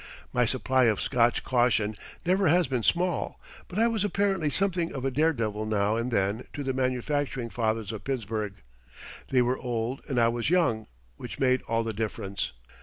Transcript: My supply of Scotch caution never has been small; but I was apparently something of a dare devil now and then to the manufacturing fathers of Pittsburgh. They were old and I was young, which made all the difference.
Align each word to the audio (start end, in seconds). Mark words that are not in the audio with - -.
My 0.33 0.47
supply 0.47 0.85
of 0.85 0.99
Scotch 0.99 1.43
caution 1.43 1.95
never 2.25 2.47
has 2.47 2.65
been 2.67 2.81
small; 2.81 3.39
but 3.67 3.77
I 3.77 3.85
was 3.87 4.03
apparently 4.03 4.49
something 4.49 4.91
of 4.95 5.05
a 5.05 5.11
dare 5.11 5.31
devil 5.31 5.63
now 5.63 5.95
and 5.95 6.11
then 6.11 6.45
to 6.53 6.63
the 6.63 6.73
manufacturing 6.73 7.51
fathers 7.51 7.91
of 7.91 8.03
Pittsburgh. 8.03 8.55
They 9.29 9.43
were 9.43 9.59
old 9.59 10.01
and 10.07 10.19
I 10.19 10.29
was 10.29 10.49
young, 10.49 10.87
which 11.17 11.37
made 11.39 11.61
all 11.67 11.83
the 11.83 11.93
difference. 11.93 12.51